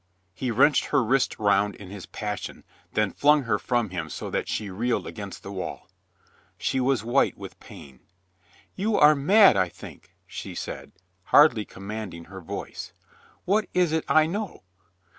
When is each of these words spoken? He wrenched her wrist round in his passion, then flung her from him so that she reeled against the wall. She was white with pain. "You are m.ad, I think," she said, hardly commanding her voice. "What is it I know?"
He 0.33 0.49
wrenched 0.49 0.85
her 0.85 1.03
wrist 1.03 1.37
round 1.37 1.75
in 1.75 1.91
his 1.91 2.07
passion, 2.07 2.63
then 2.93 3.11
flung 3.13 3.43
her 3.43 3.59
from 3.59 3.91
him 3.91 4.09
so 4.09 4.31
that 4.31 4.47
she 4.49 4.71
reeled 4.71 5.05
against 5.05 5.43
the 5.43 5.51
wall. 5.51 5.89
She 6.57 6.79
was 6.79 7.03
white 7.03 7.37
with 7.37 7.59
pain. 7.59 7.99
"You 8.75 8.97
are 8.97 9.11
m.ad, 9.11 9.55
I 9.55 9.69
think," 9.69 10.15
she 10.25 10.55
said, 10.55 10.91
hardly 11.25 11.65
commanding 11.65 12.23
her 12.23 12.41
voice. 12.41 12.93
"What 13.45 13.69
is 13.75 13.91
it 13.91 14.03
I 14.07 14.25
know?" 14.25 14.63